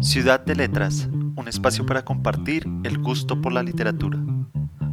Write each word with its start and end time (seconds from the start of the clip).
Ciudad 0.00 0.38
de 0.38 0.54
Letras, 0.54 1.08
un 1.34 1.48
espacio 1.48 1.84
para 1.84 2.04
compartir 2.04 2.68
el 2.84 2.98
gusto 2.98 3.42
por 3.42 3.52
la 3.52 3.64
literatura. 3.64 4.16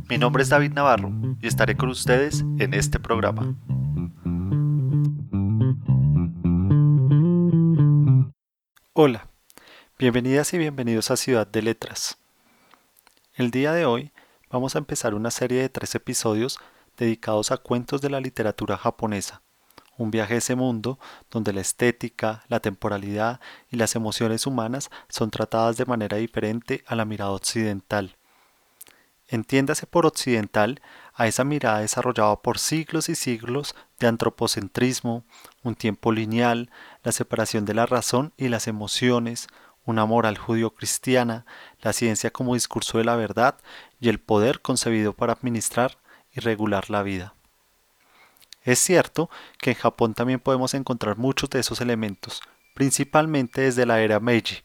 Mi 0.10 0.18
nombre 0.18 0.42
es 0.42 0.50
David 0.50 0.74
Navarro 0.74 1.12
y 1.40 1.48
estaré 1.48 1.78
con 1.78 1.90
ustedes 1.90 2.42
en 2.58 2.74
este 2.74 3.00
programa. 3.00 3.56
Hola, 8.94 9.30
bienvenidas 10.00 10.52
y 10.56 10.58
bienvenidos 10.58 11.12
a 11.12 11.18
Ciudad 11.18 11.46
de 11.46 11.62
Letras. 11.62 12.18
El 13.36 13.52
día 13.52 13.74
de 13.74 13.86
hoy 13.86 14.12
vamos 14.50 14.76
a 14.76 14.80
empezar 14.80 15.14
una 15.14 15.30
serie 15.30 15.62
de 15.62 15.70
tres 15.70 15.94
episodios 15.94 16.58
dedicados 16.98 17.52
a 17.52 17.58
cuentos 17.58 18.02
de 18.02 18.10
la 18.10 18.20
literatura 18.20 18.76
japonesa 18.76 19.44
un 19.98 20.12
viaje 20.12 20.36
a 20.36 20.38
ese 20.38 20.56
mundo 20.56 21.00
donde 21.32 21.54
la 21.54 21.62
estética, 21.62 22.44
la 22.48 22.60
temporalidad 22.60 23.40
y 23.72 23.78
las 23.78 23.96
emociones 23.96 24.46
humanas 24.46 24.90
son 25.10 25.32
tratadas 25.32 25.78
de 25.78 25.86
manera 25.86 26.18
diferente 26.18 26.84
a 26.88 26.96
la 26.96 27.06
mirada 27.06 27.32
occidental. 27.32 28.16
Entiéndase 29.28 29.88
por 29.88 30.06
occidental 30.06 30.82
a 31.14 31.28
esa 31.28 31.44
mirada 31.44 31.80
desarrollada 31.80 32.36
por 32.42 32.60
siglos 32.60 33.10
y 33.10 33.16
siglos 33.16 33.76
de 34.00 34.08
antropocentrismo, 34.08 35.24
un 35.64 35.76
tiempo 35.76 36.12
lineal, 36.12 36.70
la 37.04 37.12
separación 37.12 37.66
de 37.66 37.74
la 37.74 37.86
razón 37.86 38.34
y 38.38 38.50
las 38.50 38.68
emociones, 38.68 39.48
una 39.86 40.06
moral 40.06 40.38
judío-cristiana, 40.38 41.46
la 41.82 41.94
ciencia 41.94 42.32
como 42.32 42.56
discurso 42.56 42.98
de 42.98 43.06
la 43.06 43.16
verdad 43.16 43.58
y 44.00 44.10
el 44.10 44.20
poder 44.20 44.62
concebido 44.62 45.14
para 45.14 45.34
administrar 45.34 45.98
y 46.32 46.40
regular 46.40 46.90
la 46.90 47.04
vida. 47.04 47.35
Es 48.66 48.80
cierto 48.80 49.30
que 49.60 49.70
en 49.70 49.78
Japón 49.78 50.16
también 50.16 50.40
podemos 50.40 50.74
encontrar 50.74 51.18
muchos 51.18 51.52
de 51.52 51.60
esos 51.60 51.82
elementos, 51.82 52.42
principalmente 52.74 53.62
desde 53.62 53.86
la 53.86 54.02
era 54.02 54.20
Meiji. 54.20 54.64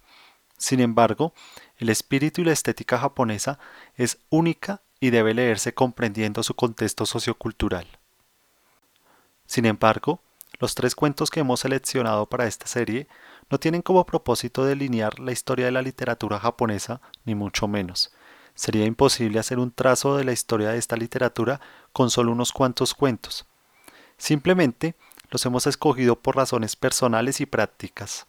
Sin 0.57 0.81
embargo, 0.81 1.35
el 1.77 1.91
espíritu 1.91 2.41
y 2.41 2.45
la 2.45 2.53
estética 2.53 2.99
japonesa 2.99 3.59
es 3.97 4.19
única 4.31 4.81
y 5.01 5.11
debe 5.11 5.35
leerse 5.35 5.75
comprendiendo 5.75 6.43
su 6.43 6.55
contexto 6.55 7.05
sociocultural. 7.05 7.87
Sin 9.47 9.67
embargo, 9.67 10.23
los 10.59 10.75
tres 10.75 10.95
cuentos 10.95 11.31
que 11.31 11.41
hemos 11.41 11.61
seleccionado 11.61 12.27
para 12.27 12.47
esta 12.47 12.67
serie 12.67 13.07
no 13.51 13.61
tienen 13.61 13.83
como 13.83 14.07
propósito 14.07 14.65
delinear 14.65 15.21
la 15.21 15.33
historia 15.33 15.67
de 15.67 15.73
la 15.73 15.83
literatura 15.83 16.39
japonesa, 16.39 17.03
ni 17.27 17.35
mucho 17.35 17.69
menos. 17.69 18.13
Sería 18.55 18.87
imposible 18.87 19.39
hacer 19.39 19.59
un 19.59 19.73
trazo 19.73 20.17
de 20.17 20.25
la 20.25 20.33
historia 20.33 20.71
de 20.71 20.79
esta 20.79 20.97
literatura 20.97 21.61
con 21.93 22.11
solo 22.11 22.33
unos 22.33 22.53
cuantos 22.53 22.95
cuentos, 22.95 23.47
Simplemente 24.21 24.95
los 25.31 25.47
hemos 25.47 25.67
escogido 25.67 26.15
por 26.15 26.37
razones 26.37 26.77
personales 26.77 27.41
y 27.41 27.47
prácticas. 27.47 28.27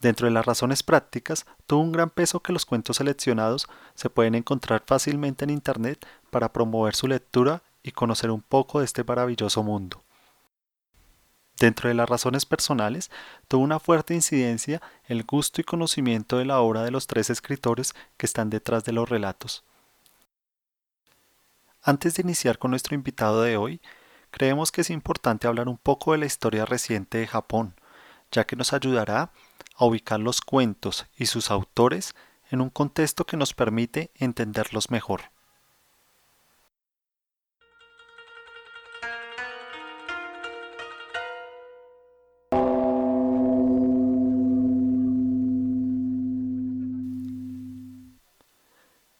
Dentro 0.00 0.26
de 0.26 0.32
las 0.32 0.46
razones 0.46 0.82
prácticas, 0.82 1.44
tuvo 1.66 1.82
un 1.82 1.92
gran 1.92 2.08
peso 2.08 2.40
que 2.40 2.54
los 2.54 2.64
cuentos 2.64 2.96
seleccionados 2.96 3.68
se 3.94 4.08
pueden 4.08 4.34
encontrar 4.34 4.82
fácilmente 4.86 5.44
en 5.44 5.50
Internet 5.50 6.06
para 6.30 6.54
promover 6.54 6.94
su 6.94 7.06
lectura 7.06 7.62
y 7.82 7.92
conocer 7.92 8.30
un 8.30 8.40
poco 8.40 8.78
de 8.78 8.86
este 8.86 9.04
maravilloso 9.04 9.62
mundo. 9.62 10.02
Dentro 11.58 11.90
de 11.90 11.94
las 11.94 12.08
razones 12.08 12.46
personales, 12.46 13.10
tuvo 13.46 13.62
una 13.62 13.78
fuerte 13.78 14.14
incidencia 14.14 14.80
el 15.04 15.24
gusto 15.24 15.60
y 15.60 15.64
conocimiento 15.64 16.38
de 16.38 16.46
la 16.46 16.60
obra 16.60 16.82
de 16.82 16.90
los 16.90 17.06
tres 17.06 17.28
escritores 17.28 17.94
que 18.16 18.24
están 18.24 18.48
detrás 18.48 18.84
de 18.84 18.92
los 18.92 19.06
relatos. 19.06 19.64
Antes 21.82 22.14
de 22.14 22.22
iniciar 22.22 22.58
con 22.58 22.70
nuestro 22.70 22.94
invitado 22.94 23.42
de 23.42 23.58
hoy, 23.58 23.82
creemos 24.30 24.72
que 24.72 24.80
es 24.80 24.90
importante 24.90 25.46
hablar 25.46 25.68
un 25.68 25.78
poco 25.78 26.12
de 26.12 26.18
la 26.18 26.26
historia 26.26 26.64
reciente 26.64 27.18
de 27.18 27.26
Japón, 27.26 27.74
ya 28.30 28.44
que 28.46 28.56
nos 28.56 28.72
ayudará 28.72 29.32
a 29.76 29.84
ubicar 29.84 30.20
los 30.20 30.40
cuentos 30.40 31.06
y 31.16 31.26
sus 31.26 31.50
autores 31.50 32.14
en 32.50 32.60
un 32.60 32.70
contexto 32.70 33.24
que 33.24 33.36
nos 33.36 33.54
permite 33.54 34.10
entenderlos 34.14 34.90
mejor. 34.90 35.22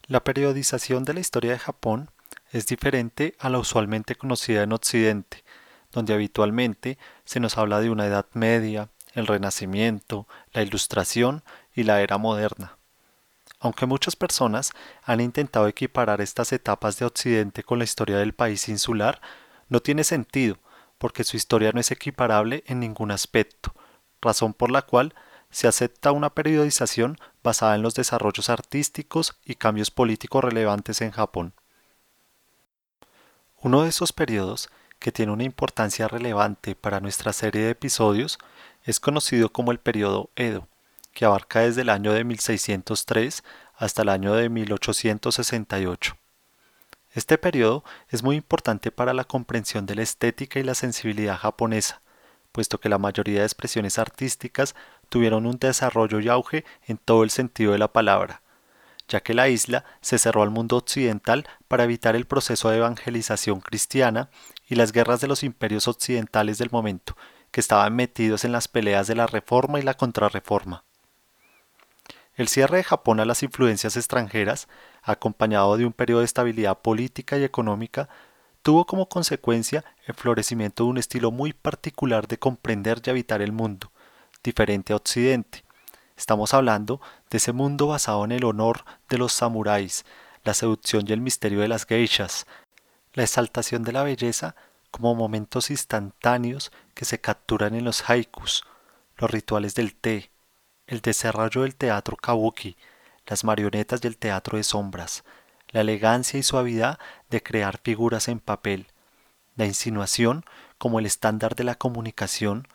La 0.07 0.25
periodización 0.25 1.05
de 1.05 1.15
la 1.15 1.21
historia 1.21 1.53
de 1.53 1.59
Japón 1.61 2.11
es 2.51 2.67
diferente 2.67 3.37
a 3.39 3.49
la 3.49 3.59
usualmente 3.59 4.17
conocida 4.17 4.63
en 4.63 4.73
Occidente, 4.73 5.45
donde 5.93 6.15
habitualmente 6.15 6.99
se 7.25 7.41
nos 7.41 7.59
habla 7.59 7.81
de 7.81 7.91
una 7.91 8.07
Edad 8.07 8.27
Media, 8.33 8.89
el 9.15 9.27
Renacimiento, 9.27 10.27
la 10.53 10.63
Ilustración 10.63 11.43
y 11.75 11.85
la 11.85 12.01
Era 12.01 12.19
Moderna. 12.19 12.77
Aunque 13.61 13.87
muchas 13.87 14.17
personas 14.17 14.73
han 15.03 15.21
intentado 15.21 15.69
equiparar 15.69 16.21
estas 16.21 16.53
etapas 16.53 16.99
de 16.99 17.05
Occidente 17.05 17.63
con 17.63 17.79
la 17.79 17.85
historia 17.85 18.17
del 18.17 18.33
país 18.33 18.69
insular, 18.69 19.21
no 19.69 19.81
tiene 19.81 20.03
sentido, 20.03 20.59
porque 20.99 21.25
su 21.25 21.37
historia 21.37 21.71
no 21.73 21.81
es 21.81 21.91
equiparable 21.91 22.65
en 22.67 22.81
ningún 22.81 23.11
aspecto, 23.11 23.75
razón 24.21 24.55
por 24.55 24.71
la 24.71 24.83
cual 24.83 25.15
se 25.51 25.69
acepta 25.69 26.13
una 26.13 26.31
periodización 26.31 27.19
basada 27.43 27.75
en 27.75 27.83
los 27.83 27.95
desarrollos 27.95 28.49
artísticos 28.51 29.37
y 29.45 29.57
cambios 29.57 29.91
políticos 29.91 30.45
relevantes 30.45 31.01
en 31.01 31.11
Japón. 31.11 31.55
Uno 33.63 33.83
de 33.83 33.91
esos 33.91 34.15
periodos 34.15 34.71
que 34.99 35.13
tiene 35.13 35.33
una 35.33 35.45
importancia 35.45 36.09
relevante 36.09 36.75
para 36.75 36.99
nuestra 37.01 37.35
serie 37.35 37.61
de 37.61 37.71
episodios 37.71 38.39
es 38.85 39.01
conocido 39.01 39.53
como 39.53 39.71
el 39.71 39.79
periodo 39.79 40.31
Edo, 40.35 40.67
que 41.13 41.27
abarca 41.27 41.61
desde 41.61 41.83
el 41.83 41.91
año 41.91 42.15
de 42.15 42.25
1603 42.25 43.45
hasta 43.77 44.01
el 44.01 44.09
año 44.09 44.33
de 44.33 44.49
1868. 44.49 46.17
Este 47.13 47.37
periodo 47.37 47.85
es 48.09 48.23
muy 48.23 48.37
importante 48.37 48.91
para 48.91 49.13
la 49.13 49.25
comprensión 49.25 49.85
de 49.85 49.97
la 49.97 50.03
estética 50.05 50.59
y 50.59 50.63
la 50.63 50.75
sensibilidad 50.75 51.37
japonesa, 51.37 52.01
puesto 52.53 52.81
que 52.81 52.89
la 52.89 52.97
mayoría 52.97 53.41
de 53.41 53.47
expresiones 53.47 53.99
artísticas 53.99 54.75
tuvieron 55.11 55.45
un 55.45 55.59
desarrollo 55.59 56.19
y 56.21 56.29
auge 56.29 56.65
en 56.87 56.97
todo 56.97 57.25
el 57.25 57.31
sentido 57.31 57.73
de 57.73 57.79
la 57.79 57.93
palabra, 57.93 58.41
ya 59.11 59.21
que 59.21 59.35
la 59.35 59.49
isla 59.49 59.85
se 60.01 60.19
cerró 60.19 60.43
al 60.43 60.51
mundo 60.51 60.77
occidental 60.77 61.47
para 61.69 61.85
evitar 61.85 62.17
el 62.17 62.27
proceso 62.27 62.71
de 62.71 62.79
evangelización 62.79 63.61
cristiana 63.61 64.31
y 64.69 64.77
las 64.77 64.93
guerras 64.93 65.21
de 65.21 65.27
los 65.27 65.43
imperios 65.43 65.89
occidentales 65.89 66.57
del 66.59 66.71
momento, 66.71 67.17
que 67.51 67.61
estaban 67.61 67.95
metidos 67.95 68.45
en 68.45 68.53
las 68.53 68.69
peleas 68.69 69.09
de 69.09 69.17
la 69.17 69.27
reforma 69.27 69.81
y 69.81 69.83
la 69.83 69.95
contrarreforma. 69.95 70.85
El 72.37 72.49
cierre 72.49 72.79
de 72.79 72.85
Japón 72.85 73.21
a 73.21 73.25
las 73.25 73.43
influencias 73.43 73.97
extranjeras, 73.97 74.69
acompañado 75.03 75.77
de 75.77 75.85
un 75.85 75.93
periodo 75.93 76.21
de 76.21 76.27
estabilidad 76.27 76.79
política 76.79 77.37
y 77.37 77.45
económica, 77.45 78.09
tuvo 78.63 78.87
como 78.87 79.09
consecuencia 79.09 79.85
el 80.07 80.15
florecimiento 80.15 80.85
de 80.85 80.91
un 80.91 80.99
estilo 80.99 81.33
muy 81.33 81.53
particular 81.53 82.29
de 82.29 82.39
comprender 82.39 83.03
y 83.05 83.11
habitar 83.11 83.43
el 83.43 83.53
mundo, 83.53 83.91
diferente 84.45 84.93
a 84.93 84.97
Occidente, 84.97 85.65
Estamos 86.21 86.53
hablando 86.53 87.01
de 87.31 87.39
ese 87.39 87.53
mundo 87.53 87.87
basado 87.87 88.27
en 88.27 88.33
el 88.33 88.45
honor 88.45 88.85
de 89.09 89.17
los 89.17 89.33
samuráis, 89.33 90.05
la 90.45 90.53
seducción 90.53 91.07
y 91.09 91.15
el 91.15 91.23
misterio 91.23 91.61
de 91.61 91.69
las 91.69 91.87
geishas, 91.87 92.47
la 93.15 93.23
exaltación 93.23 93.85
de 93.85 93.93
la 93.93 94.03
belleza 94.03 94.55
como 94.91 95.15
momentos 95.15 95.71
instantáneos 95.71 96.73
que 96.93 97.07
se 97.07 97.23
capturan 97.23 97.75
en 97.75 97.85
los 97.85 98.11
haikus, 98.11 98.65
los 99.17 99.31
rituales 99.31 99.75
del 99.75 99.95
té, 99.95 100.31
el 100.87 101.01
desarrollo 101.01 101.63
del 101.63 101.75
teatro 101.75 102.19
kabuki, 102.19 102.77
las 103.27 103.43
marionetas 103.43 104.03
del 104.03 104.19
teatro 104.19 104.59
de 104.59 104.65
sombras, 104.65 105.25
la 105.69 105.81
elegancia 105.81 106.39
y 106.39 106.43
suavidad 106.43 106.99
de 107.31 107.43
crear 107.43 107.81
figuras 107.83 108.29
en 108.29 108.41
papel, 108.41 108.89
la 109.57 109.65
insinuación 109.65 110.45
como 110.77 110.99
el 110.99 111.07
estándar 111.07 111.55
de 111.55 111.65
la 111.65 111.77
comunicación, 111.77 112.69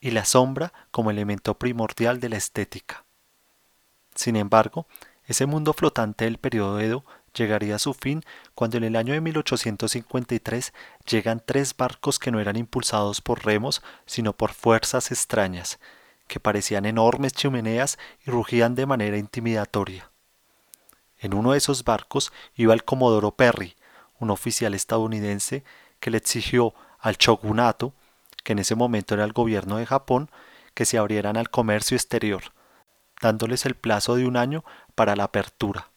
y 0.00 0.10
la 0.10 0.24
sombra 0.24 0.72
como 0.90 1.10
elemento 1.10 1.58
primordial 1.58 2.20
de 2.20 2.28
la 2.28 2.36
estética. 2.36 3.04
Sin 4.14 4.36
embargo, 4.36 4.86
ese 5.24 5.46
mundo 5.46 5.72
flotante 5.72 6.24
del 6.24 6.38
periodo 6.38 6.80
Edo 6.80 7.04
llegaría 7.34 7.76
a 7.76 7.78
su 7.78 7.94
fin 7.94 8.22
cuando 8.54 8.76
en 8.76 8.84
el 8.84 8.96
año 8.96 9.12
de 9.12 9.20
1853 9.20 10.72
llegan 11.06 11.42
tres 11.44 11.76
barcos 11.76 12.18
que 12.18 12.30
no 12.30 12.40
eran 12.40 12.56
impulsados 12.56 13.20
por 13.20 13.44
remos, 13.44 13.82
sino 14.06 14.32
por 14.32 14.52
fuerzas 14.52 15.10
extrañas, 15.12 15.78
que 16.26 16.40
parecían 16.40 16.86
enormes 16.86 17.32
chimeneas 17.32 17.98
y 18.26 18.30
rugían 18.30 18.74
de 18.74 18.86
manera 18.86 19.18
intimidatoria. 19.18 20.10
En 21.18 21.34
uno 21.34 21.52
de 21.52 21.58
esos 21.58 21.84
barcos 21.84 22.32
iba 22.54 22.74
el 22.74 22.84
Comodoro 22.84 23.32
Perry, 23.32 23.76
un 24.18 24.30
oficial 24.30 24.74
estadounidense 24.74 25.64
que 26.00 26.10
le 26.10 26.18
exigió 26.18 26.74
al 26.98 27.16
shogunato 27.16 27.92
que 28.44 28.52
en 28.52 28.58
ese 28.58 28.74
momento 28.74 29.14
era 29.14 29.24
el 29.24 29.32
gobierno 29.32 29.76
de 29.76 29.86
Japón, 29.86 30.30
que 30.74 30.84
se 30.84 30.98
abrieran 30.98 31.36
al 31.36 31.50
comercio 31.50 31.96
exterior, 31.96 32.52
dándoles 33.20 33.66
el 33.66 33.74
plazo 33.74 34.16
de 34.16 34.26
un 34.26 34.36
año 34.36 34.64
para 34.94 35.16
la 35.16 35.24
apertura. 35.24 35.90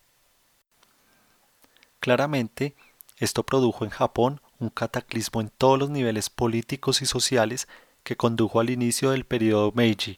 Claramente, 1.99 2.75
esto 3.17 3.43
produjo 3.43 3.85
en 3.85 3.91
Japón 3.91 4.41
un 4.59 4.69
cataclismo 4.69 5.41
en 5.41 5.49
todos 5.49 5.77
los 5.77 5.89
niveles 5.89 6.29
políticos 6.29 7.01
y 7.01 7.05
sociales 7.05 7.67
que 8.03 8.17
condujo 8.17 8.59
al 8.59 8.69
inicio 8.69 9.11
del 9.11 9.25
periodo 9.25 9.71
Meiji, 9.75 10.17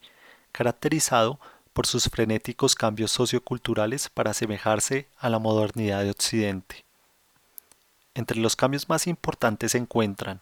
caracterizado 0.51 1.39
por 1.73 1.87
sus 1.87 2.05
frenéticos 2.05 2.75
cambios 2.75 3.11
socioculturales 3.11 4.09
para 4.09 4.31
asemejarse 4.31 5.07
a 5.17 5.29
la 5.29 5.39
modernidad 5.39 6.03
de 6.03 6.11
Occidente. 6.11 6.85
Entre 8.13 8.37
los 8.37 8.55
cambios 8.55 8.89
más 8.89 9.07
importantes 9.07 9.71
se 9.71 9.79
encuentran 9.79 10.39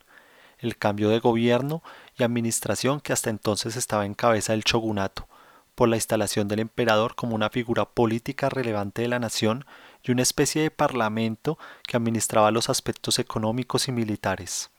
el 0.61 0.77
cambio 0.77 1.09
de 1.09 1.19
gobierno 1.19 1.81
y 2.17 2.23
administración 2.23 3.01
que 3.01 3.13
hasta 3.13 3.29
entonces 3.29 3.75
estaba 3.75 4.05
en 4.05 4.13
cabeza 4.13 4.53
del 4.53 4.63
shogunato, 4.63 5.27
por 5.75 5.89
la 5.89 5.95
instalación 5.95 6.47
del 6.47 6.59
emperador 6.59 7.15
como 7.15 7.35
una 7.35 7.49
figura 7.49 7.85
política 7.85 8.49
relevante 8.49 9.01
de 9.01 9.07
la 9.07 9.19
nación 9.19 9.65
y 10.03 10.11
una 10.11 10.21
especie 10.21 10.61
de 10.61 10.71
parlamento 10.71 11.57
que 11.83 11.97
administraba 11.97 12.51
los 12.51 12.69
aspectos 12.69 13.19
económicos 13.19 13.87
y 13.87 13.91
militares. 13.91 14.69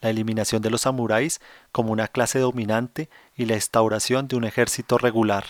La 0.00 0.10
eliminación 0.10 0.62
de 0.62 0.70
los 0.70 0.82
samuráis 0.82 1.40
como 1.72 1.92
una 1.92 2.08
clase 2.08 2.38
dominante 2.38 3.08
y 3.36 3.46
la 3.46 3.56
instauración 3.56 4.28
de 4.28 4.36
un 4.36 4.44
ejército 4.44 4.96
regular. 4.96 5.44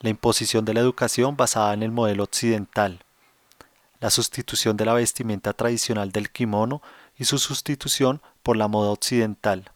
La 0.00 0.10
imposición 0.10 0.64
de 0.64 0.74
la 0.74 0.80
educación 0.80 1.36
basada 1.36 1.74
en 1.74 1.82
el 1.82 1.90
modelo 1.90 2.24
occidental. 2.24 3.04
La 4.00 4.10
sustitución 4.10 4.76
de 4.76 4.84
la 4.84 4.94
vestimenta 4.94 5.52
tradicional 5.52 6.12
del 6.12 6.30
kimono 6.30 6.80
y 7.18 7.24
su 7.24 7.38
sustitución 7.38 8.22
por 8.42 8.56
la 8.56 8.68
moda 8.68 8.90
occidental 8.90 9.72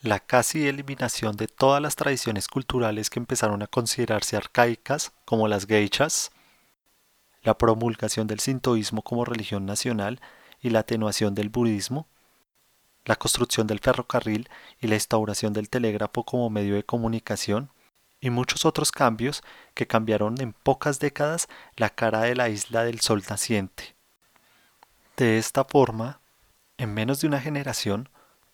la 0.00 0.20
casi 0.20 0.68
eliminación 0.68 1.36
de 1.36 1.48
todas 1.48 1.82
las 1.82 1.96
tradiciones 1.96 2.46
culturales 2.46 3.10
que 3.10 3.18
empezaron 3.18 3.62
a 3.62 3.66
considerarse 3.66 4.36
arcaicas, 4.36 5.12
como 5.24 5.48
las 5.48 5.66
geishas, 5.66 6.30
la 7.42 7.58
promulgación 7.58 8.26
del 8.26 8.40
sintoísmo 8.40 9.02
como 9.02 9.24
religión 9.24 9.66
nacional 9.66 10.20
y 10.60 10.70
la 10.70 10.80
atenuación 10.80 11.34
del 11.34 11.48
budismo, 11.48 12.06
la 13.04 13.16
construcción 13.16 13.66
del 13.66 13.80
ferrocarril 13.80 14.48
y 14.80 14.86
la 14.86 14.94
instauración 14.94 15.52
del 15.52 15.68
telégrafo 15.68 16.24
como 16.24 16.50
medio 16.50 16.74
de 16.74 16.84
comunicación, 16.84 17.70
y 18.20 18.30
muchos 18.30 18.64
otros 18.64 18.90
cambios 18.90 19.42
que 19.74 19.86
cambiaron 19.86 20.40
en 20.40 20.52
pocas 20.52 20.98
décadas 20.98 21.48
la 21.76 21.90
cara 21.90 22.22
de 22.22 22.34
la 22.34 22.48
isla 22.48 22.82
del 22.82 23.00
sol 23.00 23.22
naciente. 23.28 23.94
De 25.16 25.38
esta 25.38 25.64
forma, 25.64 26.20
en 26.78 26.94
menos 26.94 27.20
de 27.20 27.26
una 27.26 27.40
generación, 27.40 28.08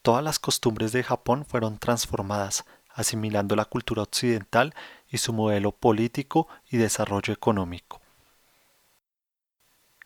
Todas 0.04 0.22
las 0.22 0.38
costumbres 0.38 0.92
de 0.92 1.02
Japón 1.02 1.46
fueron 1.46 1.78
transformadas, 1.78 2.66
asimilando 2.90 3.56
la 3.56 3.64
cultura 3.64 4.02
occidental 4.02 4.74
y 5.08 5.16
su 5.16 5.32
modelo 5.32 5.72
político 5.72 6.46
y 6.70 6.76
desarrollo 6.76 7.32
económico. 7.32 8.02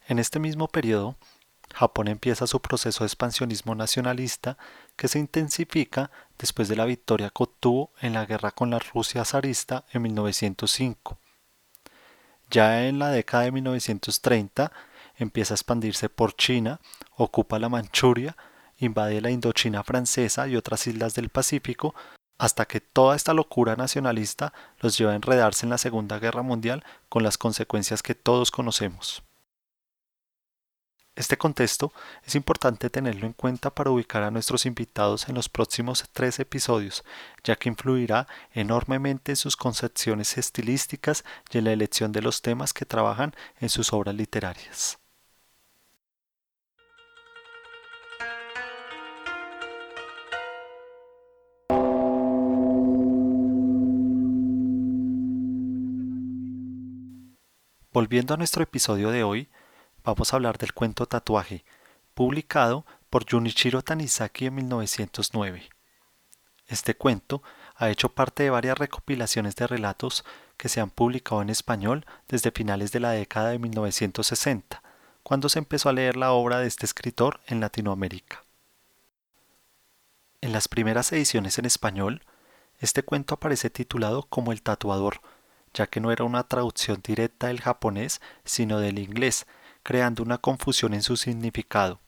En 0.06 0.20
este 0.20 0.38
mismo 0.38 0.68
periodo, 0.68 1.16
Japón 1.74 2.06
empieza 2.06 2.46
su 2.46 2.62
proceso 2.62 3.02
de 3.02 3.08
expansionismo 3.08 3.74
nacionalista 3.74 4.56
que 4.94 5.08
se 5.08 5.18
intensifica 5.18 6.12
después 6.38 6.68
de 6.68 6.76
la 6.76 6.84
victoria 6.84 7.30
que 7.30 7.42
obtuvo 7.42 7.90
en 8.00 8.12
la 8.12 8.24
guerra 8.24 8.52
con 8.52 8.70
la 8.70 8.78
Rusia 8.78 9.24
zarista 9.24 9.84
en 9.90 10.02
1905. 10.02 11.18
Ya 12.52 12.86
en 12.86 13.00
la 13.00 13.10
década 13.10 13.42
de 13.42 13.50
1930 13.50 14.70
empieza 15.16 15.54
a 15.54 15.56
expandirse 15.56 16.08
por 16.08 16.36
China, 16.36 16.78
ocupa 17.18 17.58
la 17.58 17.68
Manchuria, 17.68 18.36
invade 18.78 19.20
la 19.20 19.30
Indochina 19.30 19.82
francesa 19.84 20.48
y 20.48 20.56
otras 20.56 20.86
islas 20.86 21.14
del 21.14 21.28
Pacífico, 21.28 21.94
hasta 22.38 22.66
que 22.66 22.80
toda 22.80 23.16
esta 23.16 23.34
locura 23.34 23.76
nacionalista 23.76 24.52
los 24.78 24.96
lleva 24.96 25.12
a 25.12 25.16
enredarse 25.16 25.66
en 25.66 25.70
la 25.70 25.78
Segunda 25.78 26.18
Guerra 26.18 26.42
Mundial 26.42 26.84
con 27.08 27.22
las 27.22 27.36
consecuencias 27.36 28.02
que 28.02 28.14
todos 28.14 28.50
conocemos. 28.50 29.22
Este 31.16 31.36
contexto 31.36 31.92
es 32.24 32.36
importante 32.36 32.90
tenerlo 32.90 33.26
en 33.26 33.32
cuenta 33.32 33.74
para 33.74 33.90
ubicar 33.90 34.22
a 34.22 34.30
nuestros 34.30 34.66
invitados 34.66 35.28
en 35.28 35.34
los 35.34 35.48
próximos 35.48 36.04
tres 36.12 36.38
episodios, 36.38 37.02
ya 37.42 37.56
que 37.56 37.68
influirá 37.68 38.28
enormemente 38.52 39.32
en 39.32 39.36
sus 39.36 39.56
concepciones 39.56 40.38
estilísticas 40.38 41.24
y 41.50 41.58
en 41.58 41.64
la 41.64 41.72
elección 41.72 42.12
de 42.12 42.22
los 42.22 42.40
temas 42.40 42.72
que 42.72 42.84
trabajan 42.84 43.34
en 43.58 43.68
sus 43.68 43.92
obras 43.92 44.14
literarias. 44.14 45.00
Volviendo 57.98 58.32
a 58.32 58.36
nuestro 58.36 58.62
episodio 58.62 59.10
de 59.10 59.24
hoy, 59.24 59.48
vamos 60.04 60.32
a 60.32 60.36
hablar 60.36 60.56
del 60.56 60.72
cuento 60.72 61.06
Tatuaje, 61.06 61.64
publicado 62.14 62.86
por 63.10 63.28
Junichiro 63.28 63.82
Tanizaki 63.82 64.46
en 64.46 64.54
1909. 64.54 65.68
Este 66.68 66.94
cuento 66.94 67.42
ha 67.74 67.90
hecho 67.90 68.10
parte 68.10 68.44
de 68.44 68.50
varias 68.50 68.78
recopilaciones 68.78 69.56
de 69.56 69.66
relatos 69.66 70.24
que 70.56 70.68
se 70.68 70.80
han 70.80 70.90
publicado 70.90 71.42
en 71.42 71.50
español 71.50 72.06
desde 72.28 72.52
finales 72.52 72.92
de 72.92 73.00
la 73.00 73.10
década 73.10 73.48
de 73.48 73.58
1960, 73.58 74.80
cuando 75.24 75.48
se 75.48 75.58
empezó 75.58 75.88
a 75.88 75.92
leer 75.92 76.16
la 76.16 76.30
obra 76.30 76.60
de 76.60 76.68
este 76.68 76.86
escritor 76.86 77.40
en 77.48 77.58
Latinoamérica. 77.58 78.44
En 80.40 80.52
las 80.52 80.68
primeras 80.68 81.10
ediciones 81.10 81.58
en 81.58 81.64
español, 81.64 82.22
este 82.78 83.02
cuento 83.02 83.34
aparece 83.34 83.70
titulado 83.70 84.22
como 84.22 84.52
El 84.52 84.62
tatuador, 84.62 85.20
ya 85.78 85.86
que 85.86 86.00
no 86.00 86.10
era 86.10 86.24
una 86.24 86.42
traducción 86.42 87.00
directa 87.04 87.46
del 87.46 87.60
japonés, 87.60 88.20
sino 88.44 88.80
del 88.80 88.98
inglés, 88.98 89.46
creando 89.84 90.24
una 90.24 90.38
confusión 90.38 90.92
en 90.92 91.04
su 91.04 91.16
significado, 91.16 92.00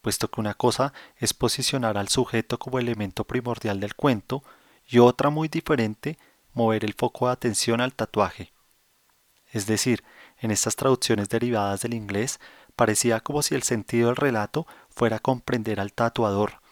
puesto 0.00 0.30
que 0.30 0.40
una 0.40 0.54
cosa 0.54 0.94
es 1.18 1.34
posicionar 1.34 1.98
al 1.98 2.08
sujeto 2.08 2.58
como 2.58 2.78
elemento 2.78 3.24
primordial 3.24 3.80
del 3.80 3.94
cuento 3.94 4.42
y 4.88 4.98
otra 4.98 5.28
muy 5.28 5.48
diferente, 5.48 6.18
mover 6.54 6.86
el 6.86 6.94
foco 6.94 7.26
de 7.26 7.32
atención 7.32 7.82
al 7.82 7.92
tatuaje. 7.92 8.50
Es 9.50 9.66
decir, 9.66 10.02
en 10.38 10.50
estas 10.50 10.74
traducciones 10.76 11.28
derivadas 11.28 11.82
del 11.82 11.92
inglés, 11.92 12.40
parecía 12.76 13.20
como 13.20 13.42
si 13.42 13.54
el 13.54 13.62
sentido 13.62 14.06
del 14.08 14.16
relato 14.16 14.66
fuera 14.88 15.18
comprender 15.18 15.80
al 15.80 15.92
tatuador. 15.92 16.62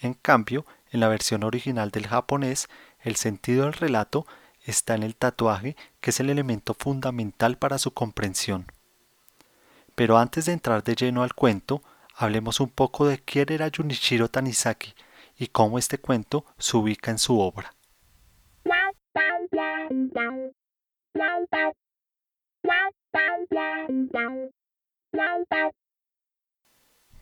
En 0.00 0.14
cambio, 0.14 0.64
en 0.90 1.00
la 1.00 1.08
versión 1.08 1.44
original 1.44 1.90
del 1.90 2.06
japonés, 2.06 2.68
el 3.00 3.16
sentido 3.16 3.64
del 3.64 3.74
relato 3.74 4.26
está 4.64 4.94
en 4.94 5.02
el 5.02 5.14
tatuaje, 5.14 5.76
que 6.00 6.10
es 6.10 6.20
el 6.20 6.30
elemento 6.30 6.74
fundamental 6.74 7.56
para 7.58 7.78
su 7.78 7.92
comprensión. 7.92 8.66
Pero 9.94 10.18
antes 10.18 10.46
de 10.46 10.52
entrar 10.52 10.82
de 10.82 10.96
lleno 10.96 11.22
al 11.22 11.34
cuento, 11.34 11.82
hablemos 12.16 12.60
un 12.60 12.70
poco 12.70 13.06
de 13.06 13.18
quién 13.18 13.52
era 13.52 13.70
Junichiro 13.74 14.28
Tanizaki 14.28 14.94
y 15.36 15.48
cómo 15.48 15.78
este 15.78 15.98
cuento 15.98 16.44
se 16.58 16.76
ubica 16.76 17.10
en 17.10 17.18
su 17.18 17.38
obra. 17.38 17.74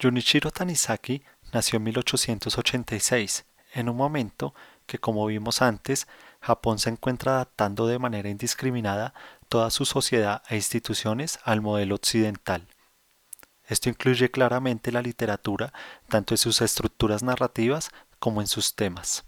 Junichiro 0.01 0.51
Tanizaki 0.51 1.23
nació 1.53 1.77
en 1.77 1.83
1886, 1.85 3.45
en 3.75 3.89
un 3.89 3.97
momento 3.97 4.55
que, 4.87 4.99
como 4.99 5.27
vimos 5.27 5.63
antes, 5.63 6.07
Japón 6.41 6.79
se 6.79 6.91
encuentra 6.91 7.35
adaptando 7.35 7.87
de 7.87 7.99
manera 7.99 8.29
indiscriminada 8.29 9.15
toda 9.49 9.71
su 9.71 9.85
sociedad 9.85 10.43
e 10.49 10.57
instituciones 10.57 11.39
al 11.45 11.61
modelo 11.61 11.95
occidental. 11.95 12.67
Esto 13.67 13.89
incluye 13.89 14.31
claramente 14.31 14.93
la 14.93 15.03
literatura, 15.03 15.73
tanto 16.09 16.35
en 16.35 16.39
sus 16.39 16.61
estructuras 16.61 17.23
narrativas 17.23 17.91
como 18.19 18.41
en 18.41 18.47
sus 18.47 18.75
temas. 18.75 19.25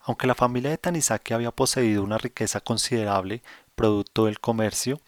Aunque 0.00 0.26
la 0.26 0.34
familia 0.34 0.70
de 0.70 0.78
Tanizaki 0.78 1.34
había 1.34 1.50
poseído 1.50 2.02
una 2.02 2.18
riqueza 2.18 2.60
considerable 2.60 3.42
producto 3.74 4.26
del 4.26 4.40
comercio, 4.40 5.00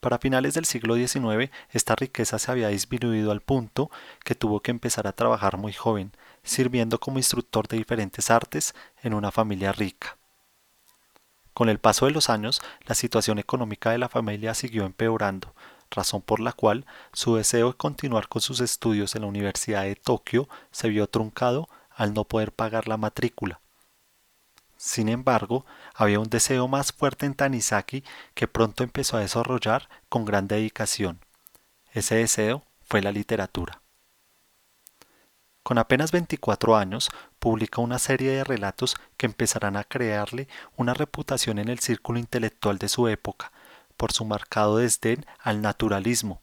para 0.00 0.18
finales 0.18 0.54
del 0.54 0.66
siglo 0.66 0.94
XIX 0.94 1.50
esta 1.70 1.96
riqueza 1.96 2.38
se 2.38 2.50
había 2.50 2.68
disminuido 2.68 3.32
al 3.32 3.40
punto 3.40 3.90
que 4.24 4.34
tuvo 4.34 4.60
que 4.60 4.70
empezar 4.70 5.06
a 5.06 5.12
trabajar 5.12 5.56
muy 5.56 5.72
joven, 5.72 6.12
sirviendo 6.46 6.98
como 6.98 7.18
instructor 7.18 7.68
de 7.68 7.76
diferentes 7.76 8.30
artes 8.30 8.74
en 9.02 9.12
una 9.12 9.30
familia 9.30 9.72
rica. 9.72 10.16
Con 11.52 11.68
el 11.68 11.78
paso 11.78 12.06
de 12.06 12.12
los 12.12 12.30
años, 12.30 12.62
la 12.86 12.94
situación 12.94 13.38
económica 13.38 13.90
de 13.90 13.98
la 13.98 14.08
familia 14.08 14.54
siguió 14.54 14.84
empeorando, 14.86 15.54
razón 15.90 16.22
por 16.22 16.40
la 16.40 16.52
cual 16.52 16.86
su 17.12 17.36
deseo 17.36 17.68
de 17.68 17.76
continuar 17.76 18.28
con 18.28 18.42
sus 18.42 18.60
estudios 18.60 19.14
en 19.14 19.22
la 19.22 19.28
Universidad 19.28 19.84
de 19.84 19.96
Tokio 19.96 20.48
se 20.70 20.88
vio 20.88 21.08
truncado 21.08 21.68
al 21.90 22.14
no 22.14 22.24
poder 22.24 22.52
pagar 22.52 22.88
la 22.88 22.96
matrícula. 22.96 23.60
Sin 24.76 25.08
embargo, 25.08 25.64
había 25.94 26.20
un 26.20 26.28
deseo 26.28 26.68
más 26.68 26.92
fuerte 26.92 27.24
en 27.24 27.34
Tanizaki 27.34 28.04
que 28.34 28.46
pronto 28.46 28.84
empezó 28.84 29.16
a 29.16 29.20
desarrollar 29.20 29.88
con 30.08 30.26
gran 30.26 30.48
dedicación. 30.48 31.20
Ese 31.92 32.16
deseo 32.16 32.62
fue 32.82 33.00
la 33.00 33.12
literatura. 33.12 33.80
Con 35.66 35.78
apenas 35.78 36.12
24 36.12 36.76
años, 36.76 37.10
publica 37.40 37.80
una 37.80 37.98
serie 37.98 38.30
de 38.30 38.44
relatos 38.44 38.94
que 39.16 39.26
empezarán 39.26 39.76
a 39.76 39.82
crearle 39.82 40.46
una 40.76 40.94
reputación 40.94 41.58
en 41.58 41.66
el 41.66 41.80
círculo 41.80 42.20
intelectual 42.20 42.78
de 42.78 42.88
su 42.88 43.08
época, 43.08 43.50
por 43.96 44.12
su 44.12 44.24
marcado 44.24 44.76
desdén 44.76 45.26
al 45.40 45.62
naturalismo, 45.62 46.40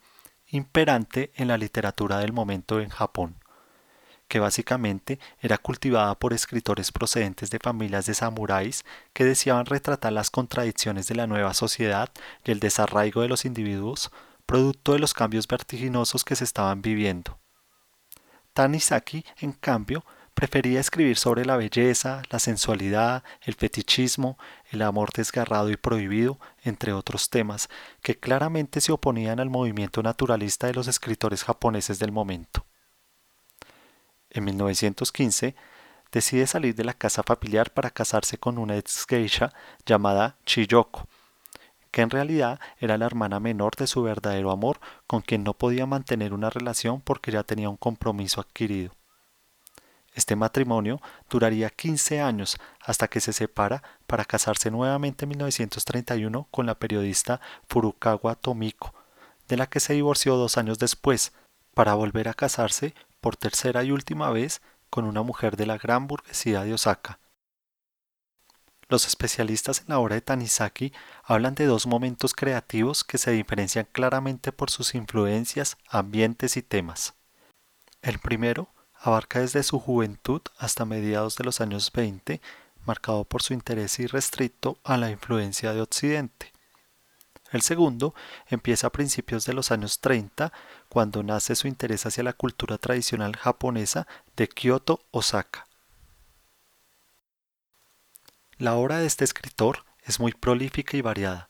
imperante 0.48 1.32
en 1.38 1.48
la 1.48 1.58
literatura 1.58 2.18
del 2.18 2.34
momento 2.34 2.82
en 2.82 2.89
Japón, 2.89 3.38
que 4.27 4.39
básicamente 4.39 5.20
era 5.39 5.58
cultivada 5.58 6.15
por 6.15 6.34
escritores 6.34 6.92
procedentes 6.92 7.50
de 7.50 7.60
familias 7.60 8.06
de 8.06 8.15
samuráis 8.15 8.84
que 9.13 9.24
deseaban 9.24 9.68
retratar 9.68 10.12
las 10.12 10.32
contradicciones 10.32 11.08
de 11.08 11.15
la 11.15 11.27
nueva 11.27 11.53
sociedad 11.53 12.12
y 12.44 12.51
el 12.51 12.60
desarraigo 12.60 13.22
de 13.22 13.30
los 13.30 13.46
individuos, 13.46 14.12
producto 14.46 14.92
de 14.92 15.00
los 15.00 15.13
cambios 15.13 15.48
vertiginosos 15.48 16.25
que 16.25 16.36
se 16.36 16.44
estaban 16.44 16.82
viviendo. 16.82 17.39
Tanizaki, 18.53 19.25
en 19.39 19.51
cambio, 19.51 20.03
prefería 20.33 20.79
escribir 20.79 21.17
sobre 21.17 21.45
la 21.45 21.57
belleza, 21.57 22.24
la 22.29 22.39
sensualidad, 22.39 23.24
el 23.41 23.55
fetichismo, 23.55 24.38
el 24.72 24.81
amor 24.81 25.12
desgarrado 25.13 25.69
y 25.69 25.77
prohibido, 25.77 26.39
entre 26.63 26.93
otros 26.93 27.29
temas, 27.29 27.69
que 28.01 28.15
claramente 28.15 28.81
se 28.81 28.91
oponían 28.91 29.39
al 29.39 29.50
movimiento 29.50 30.01
naturalista 30.01 30.67
de 30.67 30.74
los 30.74 30.88
escritores 30.88 31.43
japoneses 31.43 32.00
del 32.00 32.12
momento. 32.12 32.65
En 34.29 34.45
1915, 34.45 35.55
decide 36.12 36.48
salir 36.48 36.75
de 36.75 36.83
la 36.83 36.93
casa 36.93 37.24
familiar 37.24 37.72
para 37.72 37.91
casarse 37.91 38.38
con 38.38 38.57
una 38.57 38.77
ex 38.77 39.05
geisha 39.07 39.53
llamada 39.86 40.38
Chiyoko, 40.45 41.07
que 41.93 42.01
en 42.01 42.09
realidad 42.09 42.59
era 42.79 42.97
la 42.97 43.05
hermana 43.05 43.39
menor 43.39 43.75
de 43.75 43.85
su 43.85 44.01
verdadero 44.01 44.50
amor, 44.50 44.79
con 45.05 45.21
quien 45.21 45.43
no 45.43 45.53
podía 45.53 45.85
mantener 45.85 46.33
una 46.33 46.50
relación 46.50 47.01
porque 47.01 47.31
ya 47.31 47.43
tenía 47.43 47.69
un 47.69 47.77
compromiso 47.77 48.41
adquirido. 48.41 48.95
Este 50.15 50.35
matrimonio 50.35 51.00
duraría 51.29 51.69
15 51.69 52.19
años 52.19 52.57
hasta 52.81 53.07
que 53.07 53.19
se 53.19 53.31
separa 53.31 53.83
para 54.07 54.25
casarse 54.25 54.71
nuevamente 54.71 55.25
en 55.25 55.29
1931 55.29 56.47
con 56.50 56.65
la 56.65 56.79
periodista 56.79 57.39
Furukawa 57.69 58.33
Tomiko, 58.35 58.95
de 59.47 59.57
la 59.57 59.67
que 59.67 59.79
se 59.79 59.93
divorció 59.93 60.35
dos 60.35 60.57
años 60.57 60.79
después, 60.79 61.31
para 61.75 61.93
volver 61.93 62.27
a 62.27 62.33
casarse 62.33 62.95
por 63.21 63.38
tercera 63.38 63.83
y 63.83 63.91
última 63.91 64.31
vez 64.31 64.63
con 64.89 65.05
una 65.05 65.21
mujer 65.21 65.57
de 65.57 65.67
la 65.67 65.77
gran 65.77 66.07
burguesía 66.07 66.63
de 66.63 66.73
Osaka. 66.73 67.19
Los 68.93 69.07
especialistas 69.07 69.79
en 69.79 69.85
la 69.88 69.97
obra 69.97 70.13
de 70.13 70.21
Tanizaki 70.21 70.93
hablan 71.23 71.55
de 71.55 71.65
dos 71.65 71.88
momentos 71.88 72.35
creativos 72.35 73.03
que 73.03 73.17
se 73.17 73.31
diferencian 73.31 73.88
claramente 73.91 74.51
por 74.51 74.69
sus 74.69 74.93
influencias, 74.93 75.77
ambientes 75.89 76.57
y 76.57 76.62
temas. 76.62 77.15
El 78.03 78.19
primero 78.19 78.69
abarca 78.93 79.39
desde 79.39 79.63
su 79.63 79.79
juventud 79.79 80.43
hasta 80.59 80.85
mediados 80.85 81.38
de 81.38 81.43
los 81.43 81.59
años 81.59 81.91
20, 81.91 82.39
marcado 82.85 83.23
por 83.23 83.41
su 83.41 83.55
interés 83.55 83.97
irrestricto 83.97 84.77
a 84.83 84.97
la 84.97 85.09
influencia 85.09 85.73
de 85.73 85.81
Occidente. 85.81 86.53
El 87.51 87.63
segundo 87.63 88.13
empieza 88.45 88.85
a 88.85 88.91
principios 88.91 89.43
de 89.45 89.53
los 89.53 89.71
años 89.71 90.01
30, 90.01 90.53
cuando 90.88 91.23
nace 91.23 91.55
su 91.55 91.67
interés 91.67 92.05
hacia 92.05 92.21
la 92.21 92.33
cultura 92.33 92.77
tradicional 92.77 93.35
japonesa 93.38 94.05
de 94.35 94.47
Kyoto, 94.47 95.00
Osaka. 95.09 95.65
La 98.57 98.75
obra 98.75 99.00
de 99.00 99.07
este 99.07 99.24
escritor 99.24 99.83
es 100.03 100.19
muy 100.19 100.31
prolífica 100.31 100.95
y 100.95 101.01
variada. 101.01 101.50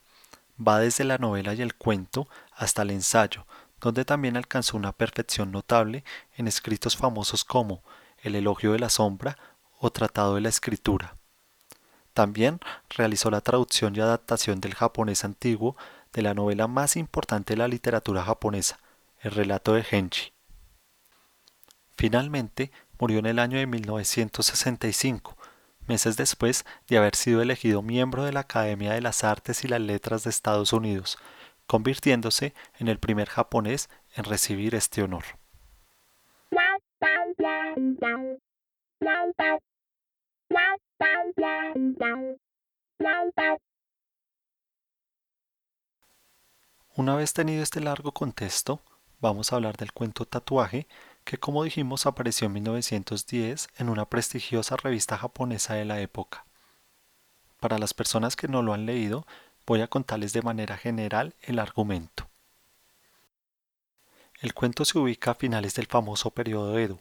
Va 0.55 0.79
desde 0.79 1.03
la 1.03 1.17
novela 1.17 1.53
y 1.53 1.61
el 1.61 1.75
cuento 1.75 2.29
hasta 2.55 2.83
el 2.83 2.91
ensayo, 2.91 3.45
donde 3.81 4.05
también 4.05 4.37
alcanzó 4.37 4.77
una 4.77 4.93
perfección 4.93 5.51
notable 5.51 6.03
en 6.37 6.47
escritos 6.47 6.95
famosos 6.95 7.43
como 7.43 7.83
El 8.21 8.35
elogio 8.35 8.71
de 8.71 8.79
la 8.79 8.89
sombra 8.89 9.37
o 9.79 9.91
Tratado 9.91 10.35
de 10.35 10.41
la 10.41 10.49
escritura. 10.49 11.15
También 12.13 12.59
realizó 12.89 13.29
la 13.31 13.41
traducción 13.41 13.95
y 13.95 13.99
adaptación 13.99 14.61
del 14.61 14.75
japonés 14.75 15.25
antiguo 15.25 15.75
de 16.13 16.21
la 16.21 16.33
novela 16.33 16.67
más 16.67 16.95
importante 16.95 17.53
de 17.53 17.57
la 17.57 17.67
literatura 17.67 18.23
japonesa, 18.23 18.79
el 19.19 19.31
relato 19.31 19.73
de 19.73 19.83
Genji. 19.83 20.31
Finalmente, 21.97 22.71
murió 22.99 23.19
en 23.19 23.25
el 23.25 23.39
año 23.39 23.57
de 23.57 23.65
1965, 23.65 25.37
meses 25.87 26.17
después 26.17 26.65
de 26.87 26.97
haber 26.97 27.15
sido 27.15 27.41
elegido 27.41 27.81
miembro 27.81 28.23
de 28.23 28.33
la 28.33 28.41
Academia 28.41 28.93
de 28.93 29.01
las 29.01 29.23
Artes 29.23 29.63
y 29.63 29.67
las 29.67 29.81
Letras 29.81 30.23
de 30.23 30.29
Estados 30.29 30.73
Unidos, 30.73 31.17
convirtiéndose 31.67 32.53
en 32.79 32.87
el 32.87 32.99
primer 32.99 33.29
japonés 33.29 33.89
en 34.15 34.23
recibir 34.23 34.75
este 34.75 35.03
honor. 35.03 35.23
Una 46.95 47.15
vez 47.15 47.33
tenido 47.33 47.63
este 47.63 47.79
largo 47.79 48.11
contexto, 48.11 48.79
vamos 49.19 49.51
a 49.51 49.55
hablar 49.55 49.77
del 49.77 49.91
cuento 49.91 50.25
Tatuaje, 50.25 50.85
que 51.23 51.37
como 51.37 51.63
dijimos 51.63 52.05
apareció 52.05 52.47
en 52.47 52.53
1910 52.53 53.69
en 53.77 53.89
una 53.89 54.05
prestigiosa 54.05 54.75
revista 54.75 55.17
japonesa 55.17 55.75
de 55.75 55.85
la 55.85 55.99
época. 56.01 56.45
Para 57.59 57.79
las 57.79 57.93
personas 57.93 58.35
que 58.35 58.47
no 58.47 58.61
lo 58.61 58.73
han 58.73 58.85
leído, 58.85 59.25
voy 59.65 59.81
a 59.81 59.87
contarles 59.87 60.33
de 60.33 60.41
manera 60.41 60.77
general 60.77 61.33
el 61.41 61.59
argumento. 61.59 62.29
El 64.41 64.53
cuento 64.53 64.83
se 64.83 64.97
ubica 64.97 65.31
a 65.31 65.35
finales 65.35 65.75
del 65.75 65.87
famoso 65.87 66.31
periodo 66.31 66.77
Edo, 66.77 66.99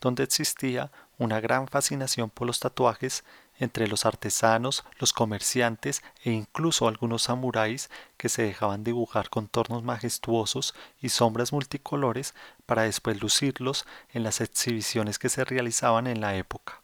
donde 0.00 0.24
existía 0.24 0.90
una 1.16 1.40
gran 1.40 1.68
fascinación 1.68 2.28
por 2.28 2.46
los 2.46 2.60
tatuajes 2.60 3.24
entre 3.62 3.86
los 3.86 4.06
artesanos, 4.06 4.84
los 4.98 5.12
comerciantes 5.12 6.02
e 6.24 6.32
incluso 6.32 6.88
algunos 6.88 7.22
samuráis 7.22 7.90
que 8.16 8.28
se 8.28 8.42
dejaban 8.42 8.82
dibujar 8.82 9.30
contornos 9.30 9.84
majestuosos 9.84 10.74
y 11.00 11.10
sombras 11.10 11.52
multicolores 11.52 12.34
para 12.66 12.82
después 12.82 13.22
lucirlos 13.22 13.86
en 14.12 14.24
las 14.24 14.40
exhibiciones 14.40 15.20
que 15.20 15.28
se 15.28 15.44
realizaban 15.44 16.08
en 16.08 16.20
la 16.20 16.34
época. 16.34 16.82